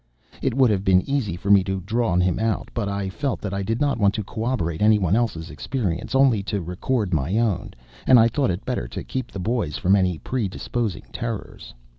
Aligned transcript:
It 0.41 0.55
would 0.55 0.71
have 0.71 0.83
been 0.83 1.07
easy 1.07 1.35
for 1.35 1.51
me 1.51 1.63
to 1.65 1.73
have 1.73 1.85
drawn 1.85 2.21
him 2.21 2.39
out, 2.39 2.69
but 2.73 2.89
I 2.89 3.07
felt 3.07 3.39
that 3.41 3.53
I 3.53 3.61
did 3.61 3.79
not 3.79 3.99
want 3.99 4.15
to 4.15 4.23
corroborate 4.23 4.81
anybody 4.81 5.15
else's 5.15 5.51
experience; 5.51 6.15
only 6.15 6.41
to 6.41 6.59
record 6.59 7.13
my 7.13 7.37
own. 7.37 7.75
And 8.07 8.19
I 8.19 8.27
thought 8.27 8.49
it 8.49 8.65
better 8.65 8.87
to 8.87 9.03
keep 9.03 9.29
the 9.29 9.37
boys 9.37 9.77
from 9.77 9.95
any 9.95 10.17
predisposing 10.17 11.03
terrors. 11.13 11.75